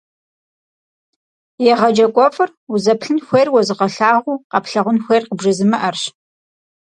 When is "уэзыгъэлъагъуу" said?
3.51-4.43